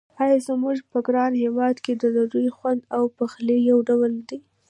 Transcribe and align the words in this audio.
آیا 0.23 0.37
زموږ 0.47 0.77
په 0.91 0.97
ګران 1.07 1.31
هېواد 1.43 1.75
کې 1.83 1.93
د 1.95 2.03
ډوډۍ 2.13 2.47
خوند 2.57 2.81
او 2.95 3.03
پخلی 3.17 3.57
یو 3.69 3.77
ډول 3.89 4.11
دی. 4.29 4.39